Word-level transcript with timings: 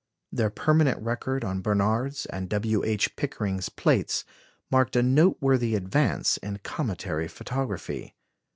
Their 0.31 0.49
permanent 0.49 0.99
record 0.99 1.43
on 1.45 1.61
Barnard's 1.61 2.25
and 2.25 2.49
W. 2.49 2.83
H. 2.83 3.15
Pickering's 3.15 3.69
plates 3.69 4.25
marked 4.71 4.95
a 4.95 5.03
noteworthy 5.03 5.75
advance 5.75 6.37
in 6.37 6.57
cometary 6.57 7.27
photography. 7.27 8.15